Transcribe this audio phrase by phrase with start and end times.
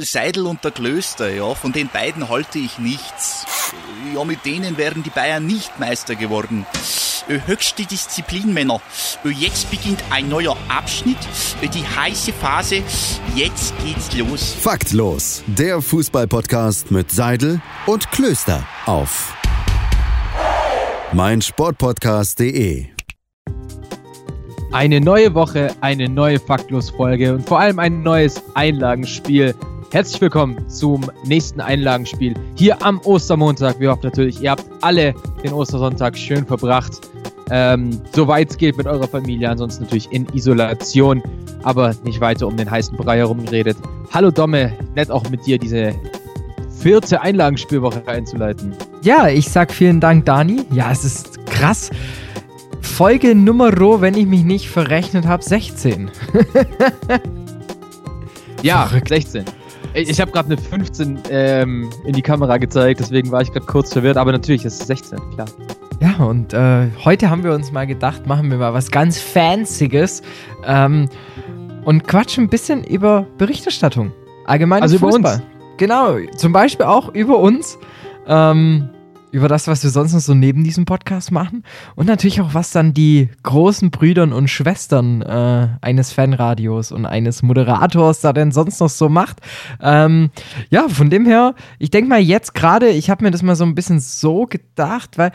[0.00, 3.46] Seidel und der Klöster, ja, von den beiden halte ich nichts.
[4.14, 6.66] Ja, mit denen wären die Bayern nicht Meister geworden.
[7.28, 8.80] Äh, höchste Disziplin, Männer.
[9.24, 11.18] Äh, jetzt beginnt ein neuer Abschnitt,
[11.60, 12.82] äh, die heiße Phase.
[13.34, 14.54] Jetzt geht's los.
[14.60, 19.34] Faktlos, der Fußballpodcast mit Seidel und Klöster auf
[21.12, 22.86] meinsportpodcast.de.
[24.70, 29.54] Eine neue Woche, eine neue Faktlos-Folge und vor allem ein neues Einlagenspiel.
[29.90, 33.80] Herzlich willkommen zum nächsten Einlagenspiel hier am Ostermontag.
[33.80, 37.08] Wir hoffen natürlich, ihr habt alle den Ostersonntag schön verbracht.
[37.50, 41.22] Ähm, soweit es geht mit eurer Familie, ansonsten natürlich in Isolation,
[41.62, 43.78] aber nicht weiter um den heißen Brei herum geredet.
[44.12, 45.94] Hallo Domme, nett auch mit dir diese
[46.78, 48.74] vierte Einlagenspielwoche einzuleiten.
[49.00, 50.66] Ja, ich sag vielen Dank, Dani.
[50.70, 51.88] Ja, es ist krass.
[52.82, 56.10] Folge Nummer, wenn ich mich nicht verrechnet habe, 16.
[58.62, 59.08] ja, Verrückt.
[59.08, 59.44] 16.
[59.98, 63.92] Ich, habe gerade eine 15 ähm, in die Kamera gezeigt, deswegen war ich gerade kurz
[63.92, 65.48] verwirrt, aber natürlich ist es 16, klar.
[66.00, 70.22] Ja, und äh, heute haben wir uns mal gedacht, machen wir mal was ganz Fancyes
[70.64, 71.08] ähm,
[71.84, 74.12] und quatschen ein bisschen über Berichterstattung.
[74.44, 75.20] Allgemein also Fußball.
[75.20, 75.42] über uns.
[75.76, 77.78] Genau, zum Beispiel auch über uns.
[78.26, 78.90] Ähm,
[79.30, 81.64] über das, was wir sonst noch so neben diesem Podcast machen.
[81.94, 87.42] Und natürlich auch, was dann die großen Brüdern und Schwestern äh, eines Fanradios und eines
[87.42, 89.40] Moderators da denn sonst noch so macht.
[89.80, 90.30] Ähm,
[90.70, 93.64] ja, von dem her, ich denke mal jetzt gerade, ich habe mir das mal so
[93.64, 95.32] ein bisschen so gedacht, weil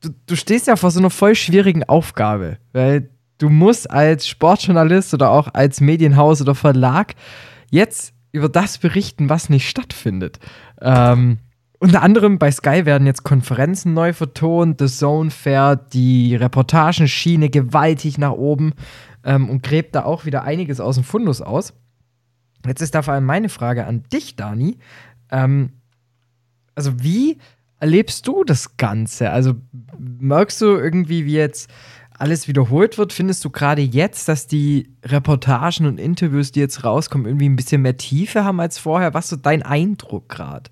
[0.00, 2.58] du, du stehst ja vor so einer voll schwierigen Aufgabe.
[2.72, 7.14] Weil du musst als Sportjournalist oder auch als Medienhaus oder Verlag
[7.70, 10.38] jetzt über das berichten, was nicht stattfindet.
[10.80, 11.38] Ähm,
[11.78, 14.80] unter anderem bei Sky werden jetzt Konferenzen neu vertont.
[14.80, 18.72] The Zone fährt die Reportagenschiene gewaltig nach oben
[19.24, 21.74] ähm, und gräbt da auch wieder einiges aus dem Fundus aus.
[22.66, 24.78] Jetzt ist da vor allem meine Frage an dich, Dani.
[25.30, 25.72] Ähm,
[26.74, 27.38] also, wie
[27.78, 29.30] erlebst du das Ganze?
[29.30, 29.54] Also,
[29.98, 31.70] merkst du irgendwie, wie jetzt
[32.18, 33.12] alles wiederholt wird?
[33.12, 37.82] Findest du gerade jetzt, dass die Reportagen und Interviews, die jetzt rauskommen, irgendwie ein bisschen
[37.82, 39.14] mehr Tiefe haben als vorher?
[39.14, 40.70] Was ist so dein Eindruck gerade?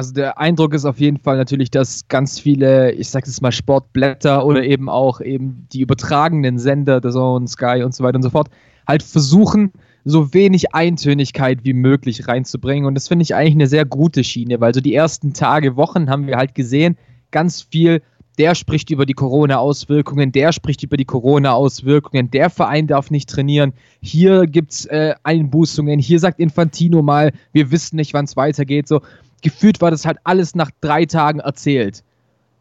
[0.00, 3.52] Also der Eindruck ist auf jeden Fall natürlich, dass ganz viele, ich sag jetzt mal
[3.52, 8.22] Sportblätter oder eben auch eben die übertragenen Sender, der Zone, Sky und so weiter und
[8.22, 8.48] so fort,
[8.88, 9.72] halt versuchen,
[10.06, 12.86] so wenig Eintönigkeit wie möglich reinzubringen.
[12.86, 16.08] Und das finde ich eigentlich eine sehr gute Schiene, weil so die ersten Tage, Wochen
[16.08, 16.96] haben wir halt gesehen,
[17.30, 18.00] ganz viel,
[18.38, 23.74] der spricht über die Corona-Auswirkungen, der spricht über die Corona-Auswirkungen, der Verein darf nicht trainieren,
[24.00, 28.88] hier gibt es äh, Einbußungen, hier sagt Infantino mal, wir wissen nicht, wann es weitergeht.
[28.88, 29.02] So
[29.42, 32.02] gefühlt war das halt alles nach drei Tagen erzählt.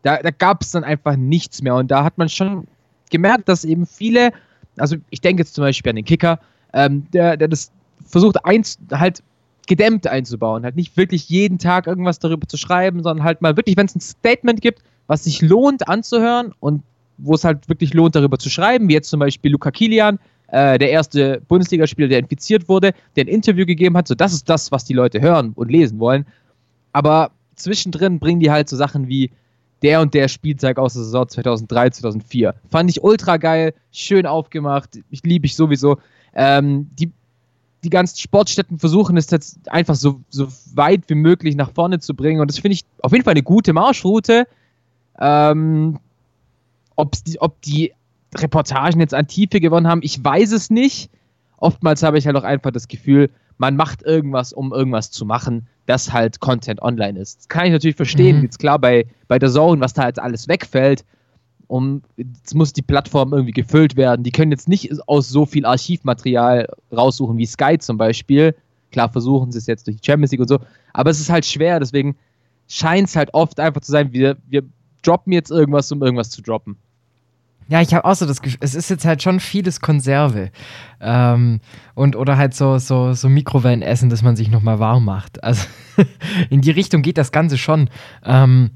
[0.03, 1.75] Da, da gab es dann einfach nichts mehr.
[1.75, 2.67] Und da hat man schon
[3.09, 4.31] gemerkt, dass eben viele,
[4.77, 6.39] also ich denke jetzt zum Beispiel an den Kicker,
[6.73, 7.71] ähm, der, der das
[8.05, 9.23] versucht, eins, halt
[9.67, 10.63] gedämmt einzubauen.
[10.63, 13.95] Halt nicht wirklich jeden Tag irgendwas darüber zu schreiben, sondern halt mal wirklich, wenn es
[13.95, 16.83] ein Statement gibt, was sich lohnt anzuhören und
[17.17, 20.79] wo es halt wirklich lohnt, darüber zu schreiben, wie jetzt zum Beispiel Luca Kilian, äh,
[20.79, 24.07] der erste Bundesligaspieler, der infiziert wurde, der ein Interview gegeben hat.
[24.07, 26.25] So, das ist das, was die Leute hören und lesen wollen.
[26.91, 29.31] Aber zwischendrin bringen die halt so Sachen wie
[29.81, 32.55] der und der Spieltag aus der Saison 2003, 2004.
[32.69, 35.97] Fand ich ultra geil, schön aufgemacht, ich liebe ich sowieso.
[36.33, 37.11] Ähm, die,
[37.83, 42.13] die ganzen Sportstätten versuchen es jetzt einfach so, so weit wie möglich nach vorne zu
[42.13, 44.47] bringen und das finde ich auf jeden Fall eine gute Marschroute.
[45.19, 45.99] Ähm,
[47.25, 47.93] die, ob die
[48.35, 51.09] Reportagen jetzt an Tiefe gewonnen haben, ich weiß es nicht.
[51.57, 55.67] Oftmals habe ich halt auch einfach das Gefühl, man macht irgendwas, um irgendwas zu machen,
[55.89, 57.39] das halt Content online ist.
[57.39, 58.37] Das kann ich natürlich verstehen.
[58.37, 58.43] Mhm.
[58.43, 61.03] Jetzt klar, bei, bei der Zone, was da jetzt alles wegfällt,
[61.67, 64.23] um, jetzt muss die Plattform irgendwie gefüllt werden.
[64.23, 68.55] Die können jetzt nicht aus so viel Archivmaterial raussuchen wie Sky zum Beispiel.
[68.91, 70.59] Klar versuchen sie es jetzt durch die Champions League und so,
[70.93, 72.15] aber es ist halt schwer, deswegen
[72.67, 74.63] scheint es halt oft einfach zu sein, wir, wir
[75.03, 76.77] droppen jetzt irgendwas, um irgendwas zu droppen.
[77.69, 80.49] Ja, ich habe auch so das Gefühl, es ist jetzt halt schon vieles Konserve.
[80.99, 81.59] Ähm,
[81.93, 85.43] und, oder halt so, so, so Mikrowellenessen, dass man sich nochmal warm macht.
[85.43, 85.67] Also
[86.49, 87.91] in die Richtung geht das Ganze schon.
[88.25, 88.71] Ähm,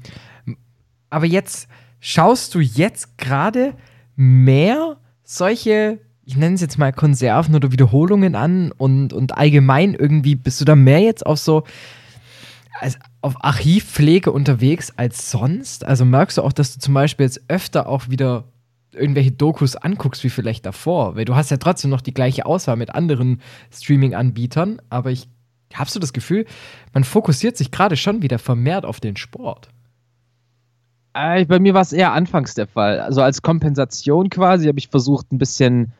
[1.10, 3.74] aber jetzt schaust du jetzt gerade
[4.14, 10.36] mehr solche, ich nenne es jetzt mal Konserven oder Wiederholungen an und, und allgemein irgendwie
[10.36, 11.64] bist du da mehr jetzt auf so
[12.80, 15.84] als auf Archivpflege unterwegs als sonst?
[15.84, 18.44] Also merkst du auch, dass du zum Beispiel jetzt öfter auch wieder
[18.94, 22.76] irgendwelche Dokus anguckst wie vielleicht davor, weil du hast ja trotzdem noch die gleiche Auswahl
[22.76, 23.40] mit anderen
[23.72, 25.28] Streaming-Anbietern, aber ich
[25.74, 26.46] habe so das Gefühl,
[26.92, 29.68] man fokussiert sich gerade schon wieder vermehrt auf den Sport.
[31.14, 33.00] Äh, bei mir war es eher anfangs der Fall.
[33.00, 35.92] Also als Kompensation quasi habe ich versucht, ein bisschen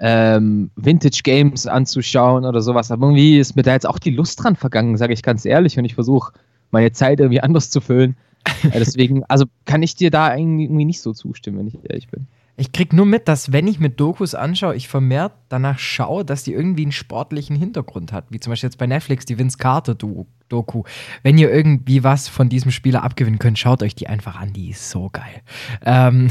[0.00, 2.90] ähm, Vintage Games anzuschauen oder sowas.
[2.90, 5.78] Aber irgendwie ist mir da jetzt auch die Lust dran vergangen, sage ich ganz ehrlich.
[5.78, 6.32] Und ich versuche
[6.70, 8.16] meine Zeit irgendwie anders zu füllen.
[8.44, 12.26] Äh, deswegen, also kann ich dir da irgendwie nicht so zustimmen, wenn ich ehrlich bin.
[12.56, 16.44] Ich krieg nur mit, dass wenn ich mir Dokus anschaue, ich vermehrt danach schaue, dass
[16.44, 18.26] die irgendwie einen sportlichen Hintergrund hat.
[18.30, 20.84] Wie zum Beispiel jetzt bei Netflix die Vince Carter Doku.
[21.24, 24.52] Wenn ihr irgendwie was von diesem Spieler abgewinnen könnt, schaut euch die einfach an.
[24.52, 25.42] Die ist so geil.
[25.84, 26.28] Ähm,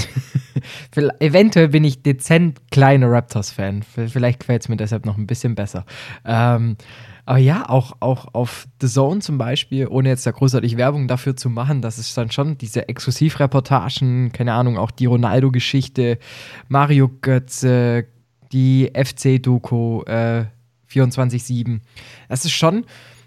[1.19, 3.83] eventuell bin ich dezent kleiner Raptors-Fan.
[3.83, 5.85] Vielleicht gefällt es mir deshalb noch ein bisschen besser.
[6.23, 6.77] Ähm,
[7.25, 11.35] aber ja, auch, auch auf The Zone zum Beispiel, ohne jetzt da großartig Werbung dafür
[11.35, 16.19] zu machen, dass es dann schon diese Exklusivreportagen, keine Ahnung, auch die Ronaldo-Geschichte,
[16.67, 18.07] Mario Götze,
[18.51, 20.45] die FC-Doku äh,
[20.91, 21.79] 24-7.
[22.27, 22.85] Das ist schon,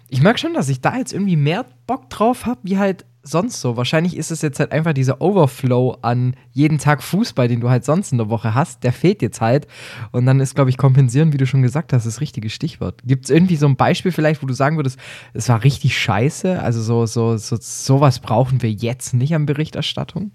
[0.09, 3.61] ich merke schon, dass ich da jetzt irgendwie mehr Bock drauf habe, wie halt sonst
[3.61, 3.77] so.
[3.77, 7.85] Wahrscheinlich ist es jetzt halt einfach dieser Overflow an jeden Tag Fußball, den du halt
[7.85, 9.67] sonst in der Woche hast, der fehlt jetzt halt.
[10.11, 13.01] Und dann ist, glaube ich, kompensieren, wie du schon gesagt hast, das richtige Stichwort.
[13.05, 14.99] Gibt es irgendwie so ein Beispiel vielleicht, wo du sagen würdest,
[15.33, 16.61] es war richtig scheiße?
[16.61, 20.31] Also so, so, so sowas brauchen wir jetzt nicht an Berichterstattung?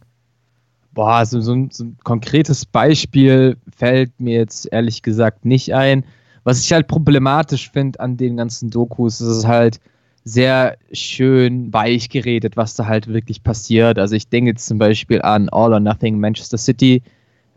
[0.93, 6.05] Boah, also so ein, so ein konkretes Beispiel fällt mir jetzt ehrlich gesagt nicht ein.
[6.45, 9.81] Was ich halt problematisch finde an den ganzen Dokus, ist es halt,
[10.25, 13.99] sehr schön weich geredet, was da halt wirklich passiert.
[13.99, 17.03] Also ich denke jetzt zum Beispiel an All or Nothing Manchester City,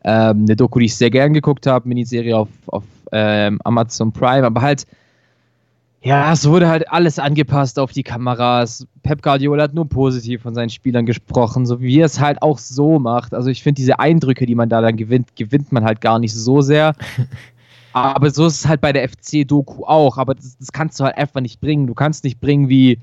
[0.03, 4.45] ähm, eine Doku, die ich sehr gern geguckt habe, Miniserie auf, auf ähm, Amazon Prime,
[4.45, 4.87] aber halt,
[6.01, 8.85] ja, es wurde halt alles angepasst auf die Kameras.
[9.01, 12.59] Pep Guardiola hat nur positiv von seinen Spielern gesprochen, so wie er es halt auch
[12.59, 13.33] so macht.
[13.33, 16.33] Also ich finde diese Eindrücke, die man da dann gewinnt, gewinnt man halt gar nicht
[16.33, 16.93] so sehr.
[17.95, 20.17] Aber so ist es halt bei der FC-Doku auch.
[20.17, 21.87] Aber das, das, kannst du halt einfach nicht bringen.
[21.87, 22.99] Du kannst nicht bringen, wie,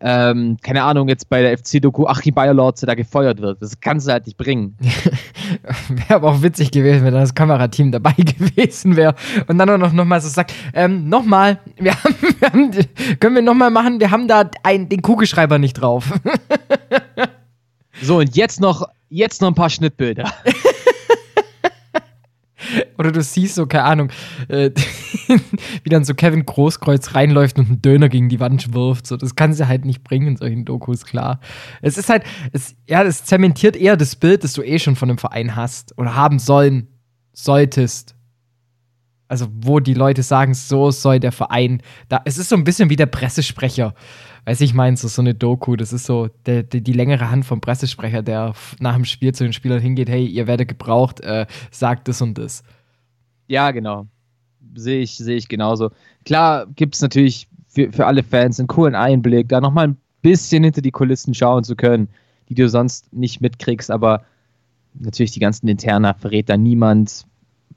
[0.00, 3.60] ähm, keine Ahnung, jetzt bei der FC-Doku Achim Bayerlorze da gefeuert wird.
[3.60, 4.76] Das kannst du halt nicht bringen.
[5.88, 9.16] wäre aber auch witzig gewesen, wenn das Kamerateam dabei gewesen wäre.
[9.48, 12.70] Und dann auch noch, noch mal so sagt, ähm, nochmal, wir haben, wir haben,
[13.18, 16.12] können wir nochmal machen, wir haben da ein, den Kugelschreiber nicht drauf.
[18.00, 20.32] so, und jetzt noch, jetzt noch ein paar Schnittbilder.
[22.98, 24.10] Oder du siehst so, keine Ahnung,
[24.48, 24.70] äh,
[25.82, 29.06] wie dann so Kevin Großkreuz reinläuft und einen Döner gegen die Wand wirft.
[29.06, 31.40] So, das kann sie halt nicht bringen in solchen Dokus, klar.
[31.82, 35.08] Es ist halt, es, ja, es zementiert eher das Bild, das du eh schon von
[35.08, 36.88] einem Verein hast oder haben sollen,
[37.32, 38.17] solltest.
[39.28, 41.82] Also, wo die Leute sagen, so soll der Verein.
[42.08, 43.94] Da, es ist so ein bisschen wie der Pressesprecher.
[44.46, 47.44] Weiß ich meine, so, so eine Doku, das ist so der, der, die längere Hand
[47.44, 51.46] vom Pressesprecher, der nach dem Spiel zu den Spielern hingeht, hey, ihr werdet gebraucht, äh,
[51.70, 52.62] sagt das und das.
[53.46, 54.06] Ja, genau.
[54.74, 55.90] Sehe ich, sehe ich genauso.
[56.24, 60.64] Klar gibt es natürlich für, für alle Fans einen coolen Einblick, da nochmal ein bisschen
[60.64, 62.08] hinter die Kulissen schauen zu können,
[62.48, 64.24] die du sonst nicht mitkriegst, aber
[64.94, 67.26] natürlich die ganzen Interna verrät da niemand.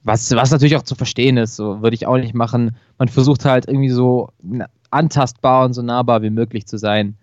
[0.03, 2.75] Was, was natürlich auch zu verstehen ist, so würde ich auch nicht machen.
[2.97, 4.29] Man versucht halt irgendwie so
[4.89, 7.15] antastbar und so nahbar wie möglich zu sein.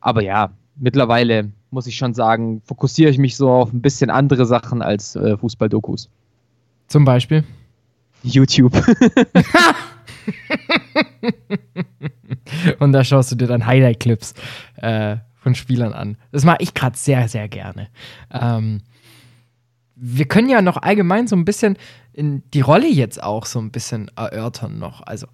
[0.00, 4.46] Aber ja, mittlerweile muss ich schon sagen, fokussiere ich mich so auf ein bisschen andere
[4.46, 6.08] Sachen als äh, Fußball-Dokus.
[6.86, 7.44] Zum Beispiel?
[8.22, 8.72] YouTube.
[12.78, 14.34] und da schaust du dir dann Highlight-Clips
[14.76, 16.16] äh, von Spielern an.
[16.32, 17.88] Das mache ich gerade sehr, sehr gerne.
[18.30, 18.80] Ähm,
[20.06, 21.78] wir können ja noch allgemein so ein bisschen
[22.14, 25.00] die Rolle jetzt auch so ein bisschen erörtern noch.
[25.00, 25.26] Also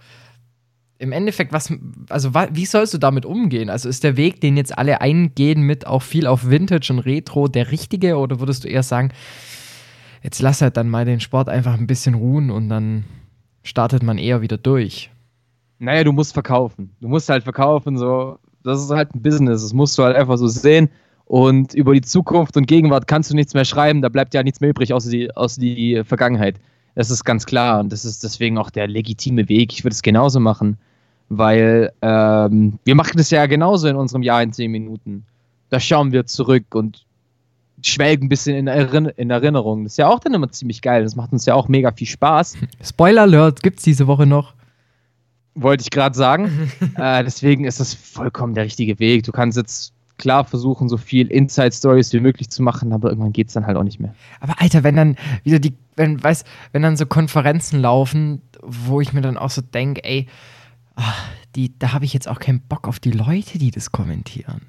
[0.98, 1.72] im Endeffekt, was,
[2.08, 3.68] also wie sollst du damit umgehen?
[3.68, 7.48] Also ist der Weg, den jetzt alle eingehen, mit auch viel auf Vintage und Retro,
[7.48, 8.16] der richtige?
[8.16, 9.12] Oder würdest du eher sagen,
[10.22, 13.04] jetzt lass halt dann mal den Sport einfach ein bisschen ruhen und dann
[13.64, 15.10] startet man eher wieder durch?
[15.80, 16.94] Naja, du musst verkaufen.
[17.00, 18.38] Du musst halt verkaufen, so.
[18.62, 19.62] Das ist halt ein Business.
[19.62, 20.90] Das musst du halt einfach so sehen.
[21.30, 24.02] Und über die Zukunft und Gegenwart kannst du nichts mehr schreiben.
[24.02, 26.56] Da bleibt ja nichts mehr übrig, außer die, außer die Vergangenheit.
[26.96, 27.80] Das ist ganz klar.
[27.80, 29.72] Und das ist deswegen auch der legitime Weg.
[29.72, 30.76] Ich würde es genauso machen
[31.30, 35.24] weil ähm, wir machen das ja genauso in unserem Jahr in zehn Minuten.
[35.70, 37.06] Da schauen wir zurück und
[37.82, 39.84] schwelgen ein bisschen in, Erinner in Erinnerung.
[39.84, 41.04] Das ist ja auch dann immer ziemlich geil.
[41.04, 42.58] Das macht uns ja auch mega viel Spaß.
[42.82, 44.54] Spoiler Alert, gibt es diese Woche noch?
[45.54, 46.72] Wollte ich gerade sagen.
[46.96, 49.22] äh, deswegen ist das vollkommen der richtige Weg.
[49.22, 53.48] Du kannst jetzt klar versuchen, so viel Inside-Stories wie möglich zu machen, aber irgendwann geht
[53.48, 54.14] es dann halt auch nicht mehr.
[54.38, 59.12] Aber Alter, wenn dann wieder die, wenn, weiß, wenn dann so Konferenzen laufen, wo ich
[59.12, 60.26] mir dann auch so denke, ey,
[60.94, 61.24] ach,
[61.56, 64.60] die, da habe ich jetzt auch keinen Bock auf die Leute, die das kommentieren.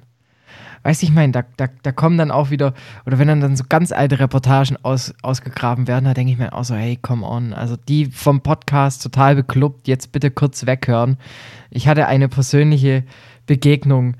[0.84, 2.74] Weißt du, ich meine, da, da, da kommen dann auch wieder,
[3.06, 6.54] oder wenn dann, dann so ganz alte Reportagen aus, ausgegraben werden, da denke ich mir
[6.54, 7.54] auch so, hey, come on.
[7.54, 11.18] Also die vom Podcast total beklubbt, jetzt bitte kurz weghören.
[11.70, 13.04] Ich hatte eine persönliche
[13.46, 14.16] Begegnung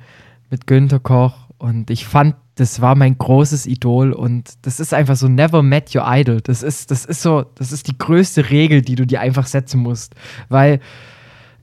[0.52, 5.16] mit Günter Koch Und ich fand, das war mein großes Idol und das ist einfach
[5.16, 6.42] so never met your idol.
[6.42, 9.82] Das ist, das ist so, das ist die größte Regel, die du dir einfach setzen
[9.82, 10.14] musst.
[10.50, 10.80] Weil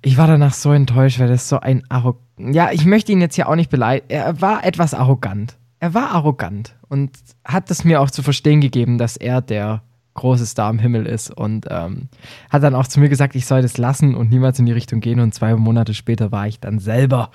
[0.03, 2.25] ich war danach so enttäuscht, weil das so ein arrogant.
[2.39, 4.11] Ja, ich möchte ihn jetzt hier auch nicht beleidigen.
[4.11, 5.57] Er war etwas arrogant.
[5.81, 7.11] Er war arrogant und
[7.45, 9.83] hat es mir auch zu verstehen gegeben, dass er der
[10.19, 12.09] große Star im Himmel ist und ähm,
[12.51, 15.01] hat dann auch zu mir gesagt, ich soll das lassen und niemals in die Richtung
[15.01, 15.21] gehen.
[15.21, 17.31] Und zwei Monate später war ich dann selber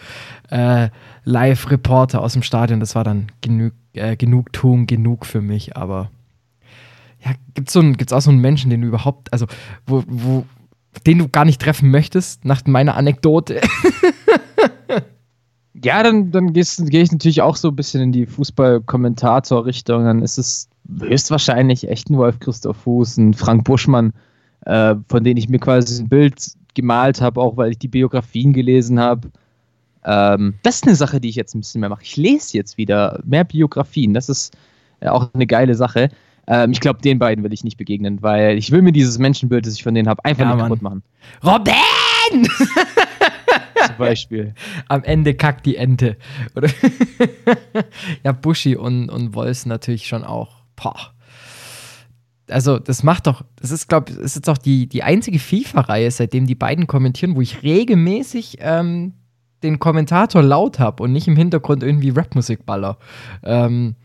[0.49, 0.89] äh,
[1.23, 2.79] Live-Reporter aus dem Stadion.
[2.79, 5.77] Das war dann genug, äh, Genugtuung, genug für mich.
[5.77, 6.11] Aber
[7.23, 7.81] ja, gibt es so
[8.15, 9.47] auch so einen Menschen, den du überhaupt, also
[9.87, 10.45] wo, wo,
[11.05, 13.61] den du gar nicht treffen möchtest, nach meiner Anekdote?
[15.83, 16.63] ja, dann, dann gehe
[17.01, 20.03] ich natürlich auch so ein bisschen in die Fußball-Kommentator-Richtung.
[20.03, 24.13] Dann ist es höchstwahrscheinlich echt ein Wolf Christoph Fuß, ein Frank Buschmann,
[24.65, 28.53] äh, von denen ich mir quasi ein Bild gemalt habe, auch weil ich die Biografien
[28.53, 29.31] gelesen habe.
[30.05, 32.03] Ähm, das ist eine Sache, die ich jetzt ein bisschen mehr mache.
[32.03, 34.13] Ich lese jetzt wieder mehr Biografien.
[34.13, 34.55] Das ist
[34.99, 36.09] äh, auch eine geile Sache.
[36.47, 39.65] Ähm, ich glaube, den beiden will ich nicht begegnen, weil ich will mir dieses Menschenbild,
[39.65, 41.03] das ich von denen habe, einfach ja, nicht kaputt machen.
[41.43, 41.73] Robin!
[43.87, 44.53] Zum Beispiel.
[44.87, 46.17] Am Ende kackt die Ente.
[46.55, 46.69] Oder
[48.23, 50.62] ja, Buschi und, und Wolfs natürlich schon auch.
[50.83, 51.13] Boah.
[52.49, 56.11] Also, das macht doch, das ist, glaube ich, ist jetzt auch die, die einzige FIFA-Reihe,
[56.11, 59.13] seitdem die beiden kommentieren, wo ich regelmäßig ähm,
[59.63, 62.97] den Kommentator laut habe und nicht im Hintergrund irgendwie Rapmusik baller.
[63.43, 63.95] Ähm,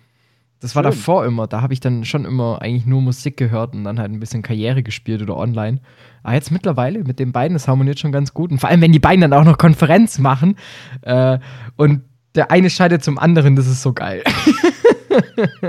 [0.60, 1.46] das war davor immer.
[1.46, 4.42] Da habe ich dann schon immer eigentlich nur Musik gehört und dann halt ein bisschen
[4.42, 5.80] Karriere gespielt oder online.
[6.24, 8.50] Aber jetzt mittlerweile mit den beiden, das harmoniert schon ganz gut.
[8.50, 10.56] Und vor allem, wenn die beiden dann auch noch Konferenz machen
[11.02, 11.38] äh,
[11.76, 12.02] und
[12.34, 14.22] der eine scheidet zum anderen, das ist so geil.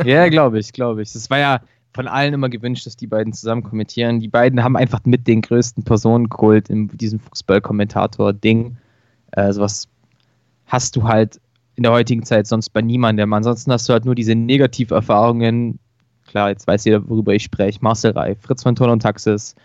[0.06, 1.14] ja, glaube ich, glaube ich.
[1.14, 1.62] Das war ja
[1.94, 4.20] von allen immer gewünscht, dass die beiden zusammen kommentieren.
[4.20, 8.78] Die beiden haben einfach mit den größten Personenkult in diesem Fußballkommentator-Ding.
[9.32, 9.88] Äh, sowas
[10.68, 11.40] hast du halt
[11.76, 13.32] in der heutigen Zeit sonst bei niemandem.
[13.34, 15.80] Ansonsten hast du halt nur diese Negativerfahrungen.
[16.28, 17.80] Klar, jetzt weiß jeder, worüber ich spreche.
[17.82, 19.56] Marcel Reif, Fritz von Ton und Taxis,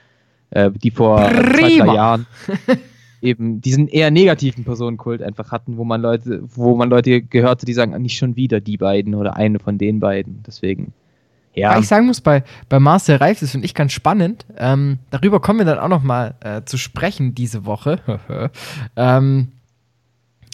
[0.50, 1.59] äh, die vor Prima.
[1.59, 2.26] zwei, drei Jahren
[3.25, 7.73] eben diesen eher negativen Personenkult einfach hatten, wo man Leute, wo man Leute gehörte, die
[7.73, 10.43] sagen, nicht schon wieder die beiden oder eine von den beiden.
[10.47, 10.93] Deswegen.
[11.54, 11.73] Ja.
[11.73, 14.45] Weil ich sagen muss, bei, bei Marcel Reif, das finde ich ganz spannend.
[14.57, 18.00] Ähm, darüber kommen wir dann auch noch mal äh, zu sprechen diese Woche.
[18.97, 19.49] ähm,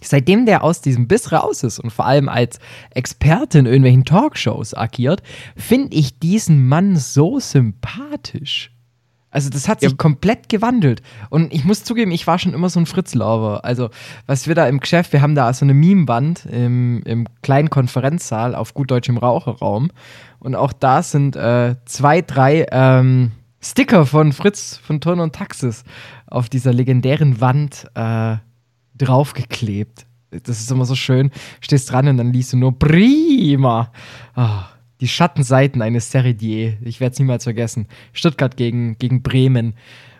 [0.02, 2.58] Seitdem der aus diesem Biss raus ist und vor allem als
[2.94, 5.22] Experte in irgendwelchen Talkshows agiert,
[5.56, 8.72] finde ich diesen Mann so sympathisch.
[9.30, 9.96] Also das hat sich ja.
[9.96, 11.02] komplett gewandelt.
[11.28, 13.64] Und ich muss zugeben, ich war schon immer so ein Fritz-Lover.
[13.64, 13.90] Also
[14.26, 18.54] was wir da im Geschäft, wir haben da so eine Meme-Wand im, im kleinen Konferenzsaal
[18.54, 19.90] auf gut deutschem Raucherraum.
[20.40, 25.84] Und auch da sind äh, zwei, drei ähm, Sticker von Fritz, von Turn und Taxis
[26.26, 28.36] auf dieser legendären Wand äh,
[28.96, 30.06] draufgeklebt.
[30.30, 31.30] Das ist immer so schön.
[31.60, 33.92] Stehst dran und dann liest du nur Prima.
[34.36, 34.48] Oh,
[35.00, 36.76] die Schattenseiten eines Seridier.
[36.82, 37.86] Ich werde es niemals vergessen.
[38.12, 39.74] Stuttgart gegen, gegen Bremen.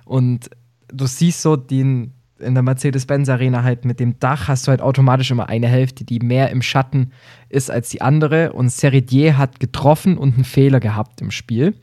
[0.05, 0.51] Und
[0.89, 4.81] du siehst so den, in der Mercedes-Benz Arena halt mit dem Dach hast du halt
[4.81, 7.13] automatisch immer eine Hälfte, die mehr im Schatten
[7.49, 8.53] ist als die andere.
[8.53, 11.75] Und Seridier hat getroffen und einen Fehler gehabt im Spiel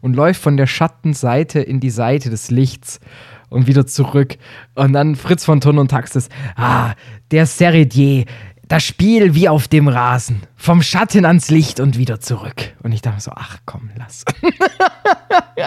[0.00, 3.00] und läuft von der Schattenseite in die Seite des Lichts
[3.48, 4.36] und wieder zurück.
[4.74, 6.28] Und dann Fritz von Ton und Taxis.
[6.56, 6.94] Ah,
[7.30, 8.24] der Seredier.
[8.68, 10.42] Das Spiel wie auf dem Rasen.
[10.56, 12.74] Vom Schatten ans Licht und wieder zurück.
[12.82, 14.24] Und ich dachte so, ach komm, lass.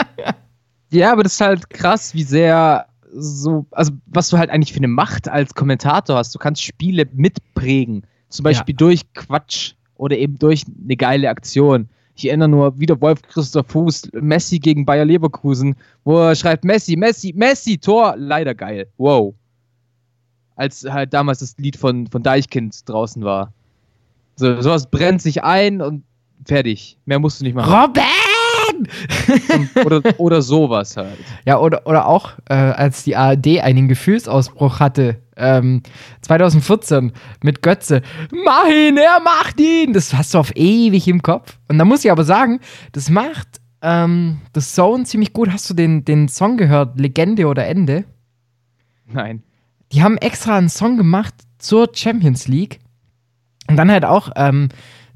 [0.91, 4.79] ja, aber das ist halt krass, wie sehr so, also was du halt eigentlich für
[4.79, 6.35] eine Macht als Kommentator hast.
[6.35, 8.05] Du kannst Spiele mitprägen.
[8.27, 8.77] Zum Beispiel ja.
[8.77, 11.87] durch Quatsch oder eben durch eine geile Aktion.
[12.15, 16.97] Ich erinnere nur wieder Wolf Christoph Fuß, Messi gegen Bayer Leverkusen, wo er schreibt Messi,
[16.97, 18.87] Messi, Messi, Tor, leider geil.
[18.97, 19.35] Wow.
[20.59, 23.53] Als halt damals das Lied von, von Deichkind draußen war.
[24.35, 26.03] So, sowas brennt sich ein und
[26.45, 26.97] fertig.
[27.05, 27.73] Mehr musst du nicht machen.
[27.73, 28.03] Robin!
[29.85, 31.17] oder, oder sowas halt.
[31.45, 35.81] Ja, oder, oder auch, äh, als die ARD einen Gefühlsausbruch hatte, ähm,
[36.23, 38.01] 2014 mit Götze.
[38.43, 39.93] Mach ihn, er macht ihn!
[39.93, 41.57] Das hast du auf ewig im Kopf.
[41.69, 42.59] Und da muss ich aber sagen,
[42.91, 45.49] das macht ähm, das Zone ziemlich gut.
[45.51, 48.03] Hast du den, den Song gehört, Legende oder Ende?
[49.07, 49.43] Nein.
[49.91, 52.79] Die haben extra einen Song gemacht zur Champions League.
[53.67, 54.69] Und dann halt auch ähm,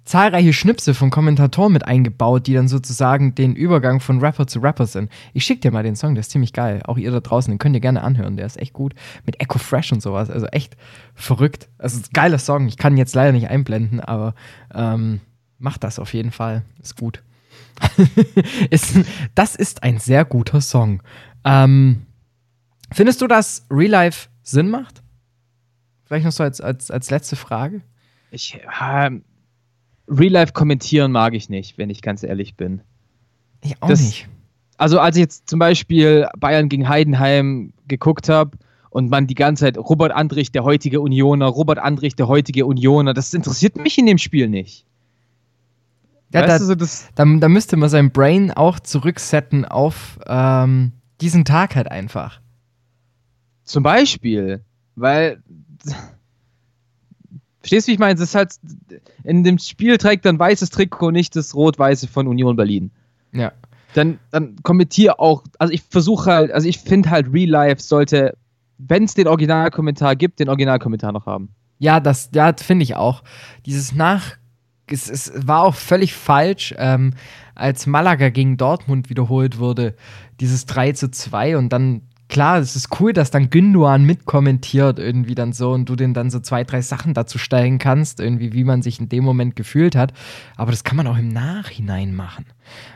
[0.05, 4.85] zahlreiche Schnipse von Kommentatoren mit eingebaut, die dann sozusagen den Übergang von Rapper zu Rapper
[4.85, 5.11] sind.
[5.33, 6.81] Ich schick dir mal den Song, der ist ziemlich geil.
[6.85, 8.93] Auch ihr da draußen, den könnt ihr gerne anhören, der ist echt gut.
[9.25, 10.75] Mit Echo Fresh und sowas, also echt
[11.15, 11.69] verrückt.
[11.77, 14.35] Also geiler Song, ich kann ihn jetzt leider nicht einblenden, aber
[14.73, 15.21] ähm,
[15.57, 17.23] macht das auf jeden Fall, ist gut.
[19.35, 21.01] das ist ein sehr guter Song.
[21.45, 22.03] Ähm,
[22.91, 25.01] findest du, dass Real Life Sinn macht?
[26.05, 27.81] Vielleicht noch so als, als, als letzte Frage.
[28.31, 29.09] Ich, äh,
[30.07, 32.81] Real Life kommentieren mag ich nicht, wenn ich ganz ehrlich bin.
[33.61, 34.27] Ich auch das, nicht.
[34.77, 38.57] Also als ich jetzt zum Beispiel Bayern gegen Heidenheim geguckt habe
[38.89, 43.13] und man die ganze Zeit Robert Andrich, der heutige Unioner, Robert Andrich, der heutige Unioner,
[43.13, 44.85] das interessiert mich in dem Spiel nicht.
[46.33, 51.45] Ja, da, so, das da, da, müsste man sein Brain auch zurücksetzen auf ähm, diesen
[51.45, 52.41] Tag halt einfach.
[53.63, 54.61] Zum Beispiel,
[54.95, 55.41] weil
[57.63, 58.15] Verstehst du, wie ich meine?
[58.15, 58.55] Es ist halt,
[59.23, 62.91] in dem Spiel trägt dann weißes Trikot nicht das rot-weiße von Union Berlin.
[63.31, 63.53] Ja.
[63.93, 68.35] Dann, dann kommentiere auch, also ich versuche halt, also ich finde halt Real Life sollte,
[68.79, 71.55] wenn es den Originalkommentar gibt, den Originalkommentar noch haben.
[71.79, 73.23] Ja, das, ja, finde ich auch.
[73.65, 74.35] Dieses Nach,
[74.87, 77.13] es, es war auch völlig falsch, ähm,
[77.55, 79.95] als Malaga gegen Dortmund wiederholt wurde,
[80.41, 82.01] dieses 3 zu 2 und dann
[82.33, 86.31] klar, es ist cool, dass dann Günduan mitkommentiert irgendwie dann so und du den dann
[86.31, 89.95] so zwei, drei Sachen dazu stellen kannst, irgendwie, wie man sich in dem Moment gefühlt
[89.95, 90.13] hat.
[90.57, 92.45] Aber das kann man auch im Nachhinein machen.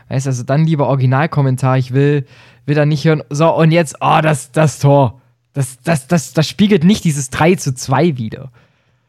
[0.08, 2.26] Weißt du, also dann lieber Originalkommentar, ich will,
[2.66, 5.22] will dann nicht hören, so und jetzt, oh, das, das Tor.
[5.54, 8.50] Das, das, das, das spiegelt nicht dieses 3 zu 2 wieder.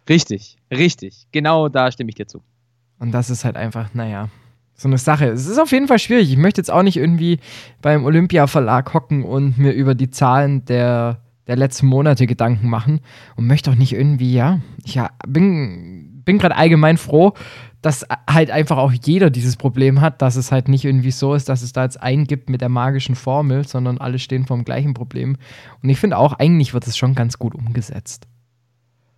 [0.08, 1.28] Richtig, richtig.
[1.32, 2.42] Genau da stimme ich dir zu.
[3.00, 4.30] Und das ist halt einfach, naja,
[4.80, 5.26] so eine Sache.
[5.26, 6.32] Es ist auf jeden Fall schwierig.
[6.32, 7.40] Ich möchte jetzt auch nicht irgendwie
[7.82, 13.02] beim Olympia-Verlag hocken und mir über die Zahlen der, der letzten Monate Gedanken machen
[13.36, 17.34] und möchte auch nicht irgendwie, ja, ich bin, bin gerade allgemein froh,
[17.82, 21.50] dass halt einfach auch jeder dieses Problem hat, dass es halt nicht irgendwie so ist,
[21.50, 24.66] dass es da jetzt einen gibt mit der magischen Formel, sondern alle stehen vor dem
[24.66, 25.36] gleichen Problem.
[25.84, 28.28] Und ich finde auch, eigentlich wird es schon ganz gut umgesetzt.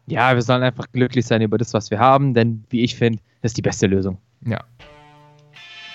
[0.08, 3.20] Ja, wir sollen einfach glücklich sein über das, was wir haben, denn wie ich finde,
[3.42, 4.18] das ist die beste Lösung.
[4.46, 4.64] Ja,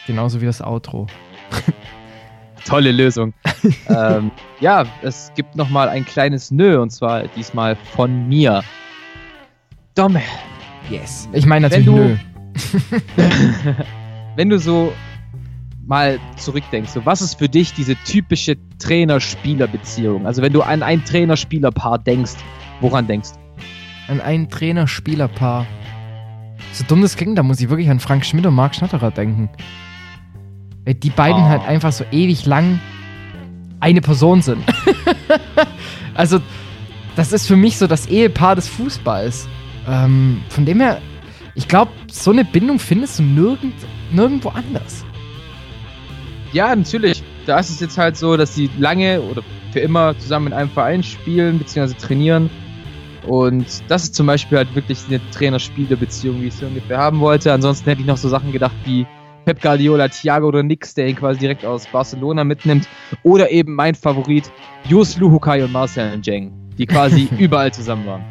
[0.07, 1.07] Genauso wie das Outro.
[2.65, 3.33] Tolle Lösung.
[3.89, 8.63] ähm, ja, es gibt noch mal ein kleines Nö und zwar diesmal von mir.
[9.95, 10.23] Domme.
[10.91, 11.29] Yes.
[11.33, 13.75] Ich meine natürlich wenn du, Nö.
[14.37, 14.93] wenn du so
[15.87, 20.27] mal zurückdenkst, so was ist für dich diese typische Trainer-Spieler-Beziehung?
[20.27, 22.35] Also wenn du an ein Trainer-Spieler-Paar denkst,
[22.81, 24.13] woran denkst du?
[24.13, 25.67] An ein Trainer-Spieler-Paar.
[26.73, 29.49] So dumm das klingt, da muss ich wirklich an Frank Schmidt und Marc Schnatterer denken.
[30.87, 31.49] Weil die beiden oh.
[31.49, 32.81] halt einfach so ewig lang
[33.81, 34.65] eine Person sind.
[36.15, 36.41] also,
[37.17, 39.49] das ist für mich so das Ehepaar des Fußballs.
[39.89, 41.03] Ähm, von dem her,
[41.55, 43.75] ich glaube, so eine Bindung findest du nirgend,
[44.13, 45.05] nirgendwo anders.
[46.53, 47.23] Ja, natürlich.
[47.47, 50.71] Da ist es jetzt halt so, dass sie lange oder für immer zusammen in einem
[50.71, 51.95] Verein spielen bzw.
[51.95, 52.49] trainieren.
[53.27, 57.53] Und das ist zum Beispiel halt wirklich eine Trainer-Spieler-Beziehung, wie ich sie ungefähr haben wollte.
[57.53, 59.05] Ansonsten hätte ich noch so Sachen gedacht wie
[59.47, 62.89] Pep Guardiola, Thiago oder Nix, der ihn quasi direkt aus Barcelona mitnimmt.
[63.23, 64.50] Oder eben mein Favorit,
[64.89, 68.25] Jus Luhukai und Marcel Njeng, die quasi überall zusammen waren.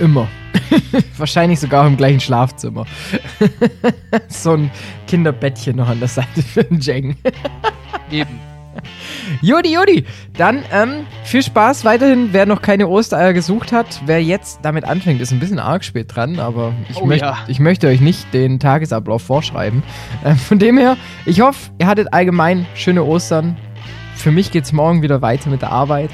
[0.00, 0.26] Immer.
[1.18, 2.86] Wahrscheinlich sogar im gleichen Schlafzimmer.
[4.28, 4.70] so ein
[5.06, 7.16] Kinderbettchen noch an der Seite für Njeng.
[8.10, 8.51] Eben.
[9.42, 10.04] Jodi, Jodi.
[10.36, 12.28] Dann ähm, viel Spaß weiterhin.
[12.32, 16.14] Wer noch keine Ostereier gesucht hat, wer jetzt damit anfängt, ist ein bisschen arg spät
[16.14, 17.38] dran, aber ich, oh, möcht, ja.
[17.48, 19.82] ich möchte euch nicht den Tagesablauf vorschreiben.
[20.24, 23.56] Äh, von dem her, ich hoffe, ihr hattet allgemein schöne Ostern.
[24.14, 26.10] Für mich geht es morgen wieder weiter mit der Arbeit.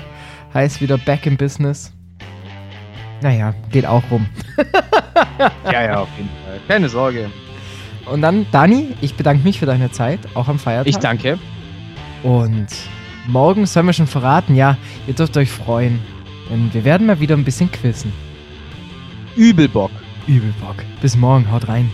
[0.54, 1.92] Heißt wieder back in business.
[3.20, 4.26] Naja, geht auch rum.
[5.64, 6.60] ja, ja, auf jeden Fall.
[6.68, 7.30] Keine Sorge.
[8.10, 10.86] Und dann, Dani, ich bedanke mich für deine Zeit, auch am Feiertag.
[10.86, 11.38] Ich danke.
[12.22, 12.68] Und
[13.26, 14.76] morgen sollen wir schon verraten, ja,
[15.06, 16.00] ihr dürft euch freuen.
[16.50, 18.12] Denn wir werden mal wieder ein bisschen quizzen.
[19.36, 19.90] Übelbock.
[20.26, 20.76] Übelbock.
[21.00, 21.90] Bis morgen, haut rein.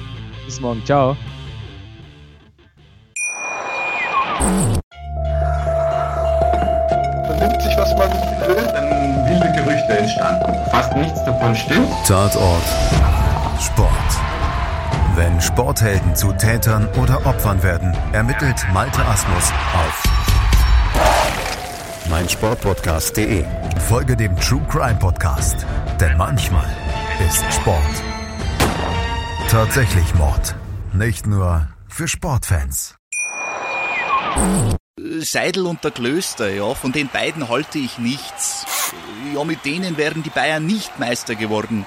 [0.46, 1.16] Bis morgen, ciao.
[7.26, 8.10] Vernimmt sich, was man
[8.46, 10.52] will, dann wilde Gerüchte entstanden.
[10.70, 11.88] Fast nichts davon stimmt.
[12.06, 12.64] Tatort.
[13.60, 13.90] Sport.
[15.16, 20.13] Wenn Sporthelden zu Tätern oder Opfern werden, ermittelt Malte Asmus auf
[22.08, 23.44] meinsportpodcast.de.
[23.88, 25.66] Folge dem True Crime Podcast,
[26.00, 26.68] denn manchmal
[27.26, 28.02] ist Sport
[29.54, 30.56] tatsächlich Mord.
[30.92, 32.96] Nicht nur für Sportfans.
[35.20, 38.66] Seidel und der Klöster, ja, von den beiden halte ich nichts.
[39.32, 41.86] Ja, mit denen wären die Bayern nicht Meister geworden.